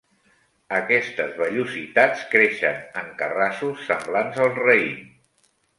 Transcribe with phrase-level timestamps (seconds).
[0.77, 5.03] Aquestes vellositats creixen en carrassos semblants al raïm.